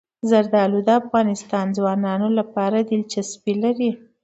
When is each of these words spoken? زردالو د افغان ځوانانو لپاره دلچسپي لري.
زردالو 0.29 0.79
د 0.87 0.89
افغان 0.99 1.27
ځوانانو 1.77 2.27
لپاره 2.39 2.77
دلچسپي 2.89 3.53
لري. 3.63 3.91